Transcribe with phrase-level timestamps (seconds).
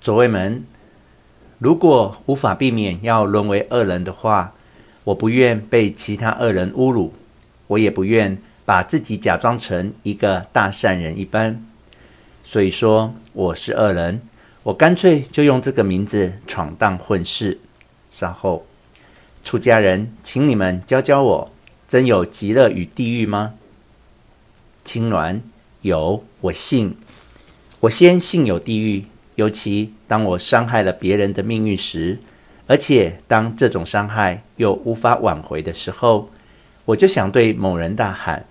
[0.00, 0.64] 左卫门，
[1.58, 4.54] 如果无法避免要沦为恶人的话，
[5.04, 7.12] 我不愿被其他恶人侮辱，
[7.66, 11.62] 我也不愿把自己假装成一个大善人一般。
[12.42, 14.22] 所以说我是恶人，
[14.62, 17.60] 我干脆就用这个名字闯荡混世。
[18.08, 18.64] 稍后，
[19.44, 21.52] 出家人，请你们教教我，
[21.86, 23.54] 真有极乐与地狱吗？
[24.82, 25.40] 青鸾，
[25.82, 26.96] 有，我信。
[27.80, 29.04] 我先信有地狱。
[29.36, 32.18] 尤其当我伤害了别人的命运时，
[32.66, 36.28] 而且当这种伤害又无法挽回的时候，
[36.84, 38.46] 我就想对某人大喊：“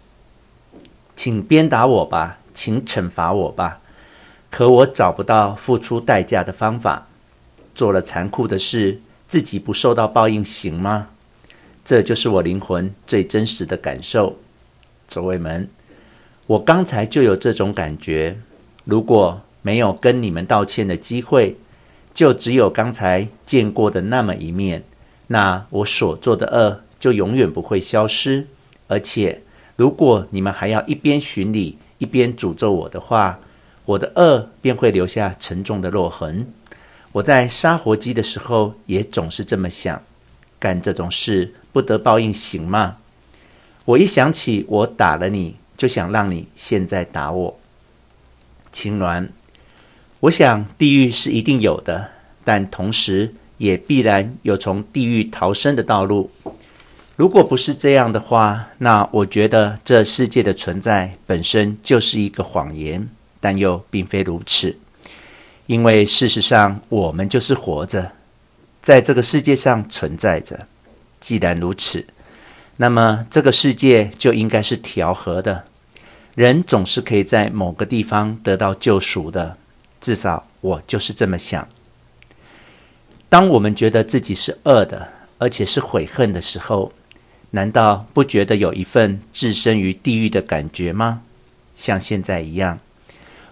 [1.16, 3.82] 请鞭打我吧，请惩罚我吧。”
[4.50, 7.08] 可我找不到付出代价的方法。
[7.76, 11.10] 做了残酷的事，自己不受到报应行吗？
[11.86, 14.38] 这就是我灵魂最真实的感受。
[15.08, 15.70] 左卫门，
[16.48, 18.38] 我刚才就有这种感觉。
[18.84, 21.56] 如果没有跟你们道歉的机会，
[22.12, 24.84] 就只有刚才见过的那么一面。
[25.28, 28.48] 那我所做的恶就永远不会消失。
[28.88, 29.44] 而且，
[29.76, 33.40] 如果你们还要一边巡礼一边诅咒我的话，
[33.86, 36.52] 我的恶便会留下沉重的落痕。
[37.12, 40.02] 我在杀活鸡的时候也总是这么想：
[40.58, 42.98] 干这种事不得报应行吗？
[43.86, 47.60] 我一想起我打了你，就想让你现在打我。
[48.72, 49.28] 青鸾。
[50.22, 52.10] 我想地狱是一定有的，
[52.44, 56.30] 但同时也必然有从地狱逃生的道路。
[57.16, 63.08] 如果不是这样的话，那我觉得这世界的存在本身就是一个谎言。
[63.42, 64.78] 但又并非如此，
[65.66, 68.12] 因为事实上我们就是活着，
[68.82, 70.68] 在这个世界上存在着。
[71.22, 72.06] 既然如此，
[72.76, 75.64] 那么这个世界就应该是调和的，
[76.36, 79.56] 人总是可以在某个地方得到救赎的。
[80.02, 81.68] 至少我就是这么想。
[83.28, 86.92] 当我们觉得自己是恶的，而且是悔恨的时候，
[87.52, 91.22] 难道不觉得有一份置身于地狱的感觉吗？
[91.76, 92.80] 像现在一样，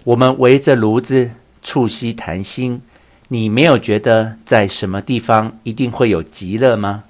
[0.03, 2.81] 我们围着炉子促膝谈心，
[3.29, 7.03] 你没有觉得在什么地方一定会有极乐吗？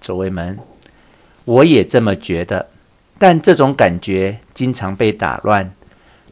[0.00, 0.58] 左卫门，
[1.44, 2.68] 我也这么觉得，
[3.18, 5.74] 但这种感觉经常被打乱，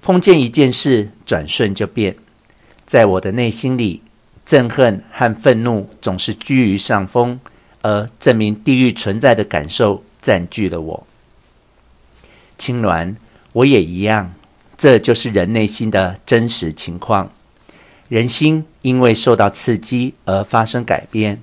[0.03, 2.15] 碰见一件事，转瞬就变。
[2.93, 4.03] 在我的内心里，
[4.47, 7.41] 憎恨和愤怒总是居于上风，
[7.81, 11.07] 而证明地狱存在的感受占据了我。
[12.59, 13.15] 青鸾，
[13.55, 14.35] 我也一样，
[14.77, 17.33] 这就是人内心的真实情况。
[18.11, 21.41] 人心因为受到刺激而发生改变，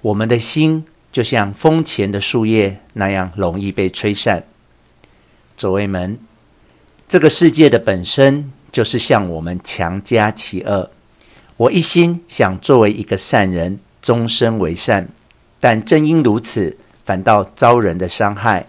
[0.00, 4.44] 我们的心就像风前的树叶那样容易被吹散。
[5.54, 6.18] 左卫门，
[7.06, 8.50] 这个世界的本身。
[8.78, 10.88] 就是向我们强加其恶。
[11.56, 15.08] 我一心想作为一个善人，终身为善，
[15.58, 18.64] 但正因如此，反倒遭人的伤害。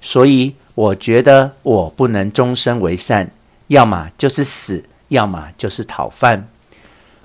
[0.00, 3.30] 所以我觉得我不能终身为善，
[3.68, 6.48] 要么就是死，要么就是讨饭。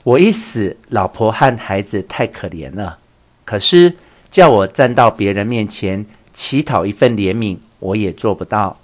[0.03, 2.99] 我一死，老婆和孩子太可怜了。
[3.45, 3.91] 可是
[4.29, 8.77] 叫我站到别人面前乞讨一份怜悯，我也做不到。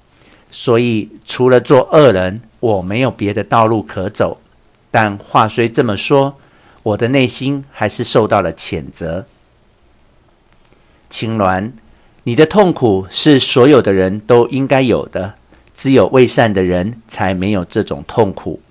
[0.55, 4.39] 所以除了做恶人，我没有别的道路可走，
[4.91, 6.35] 但话虽这么说，
[6.83, 9.25] 我的内心还是受到了谴责。
[11.09, 11.71] 青鸾，
[12.25, 15.33] 你的痛苦是所有的人都应该有的，
[15.75, 18.61] 只有为善的人才没有这种痛苦。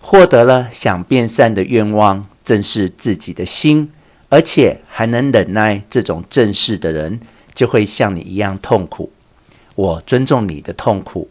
[0.00, 3.92] 获得了想变善的愿望，正是自己的心，
[4.30, 7.20] 而且还能忍耐这种正事的人，
[7.54, 9.12] 就会像你一样痛苦。
[9.74, 11.28] 我尊重你的痛苦。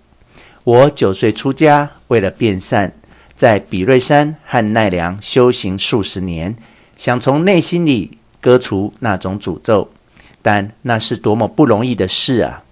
[0.64, 2.94] 我九岁出家，为了变善，
[3.36, 6.56] 在比瑞山和奈良修行数十年，
[6.96, 9.90] 想从内心里割除那种诅咒，
[10.42, 12.64] 但那是多么不容易的事啊！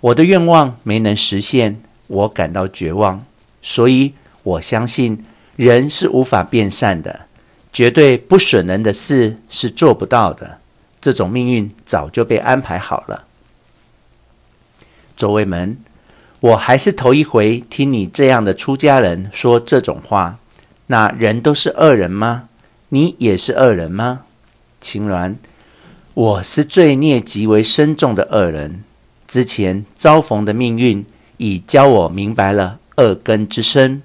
[0.00, 3.24] 我的愿望没能实现，我感到绝望。
[3.62, 5.24] 所以我相信
[5.56, 7.20] 人是无法变善的，
[7.72, 10.58] 绝对不损人的事是做不到的。
[11.00, 13.24] 这种命运早就被安排好了。
[15.16, 15.76] 左卫门。
[16.40, 20.38] 我还是头一回听你这样的出家人说这种话。
[20.88, 22.48] 那人都是恶人吗？
[22.90, 24.22] 你也是恶人吗？
[24.78, 25.36] 青鸾，
[26.12, 28.84] 我是罪孽极为深重的恶人。
[29.26, 31.04] 之前遭逢的命运
[31.38, 34.02] 已教我明白了恶根之深。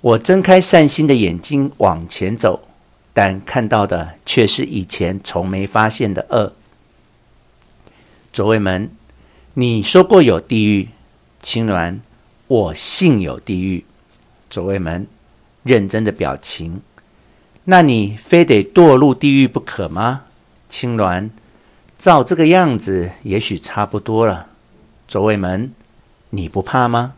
[0.00, 2.68] 我睁开善心的眼睛往前走，
[3.14, 6.52] 但看到的却是以前从没发现的恶。
[8.32, 8.90] 左卫门，
[9.58, 10.90] 你说过有地狱。
[11.40, 12.00] 青鸾，
[12.46, 13.86] 我信有地狱。
[14.50, 15.06] 左卫门，
[15.62, 16.82] 认真的表情。
[17.64, 20.24] 那你非得堕入地狱不可吗？
[20.68, 21.30] 青鸾，
[21.98, 24.48] 照这个样子，也许差不多了。
[25.08, 25.72] 左卫门，
[26.28, 27.14] 你不怕吗？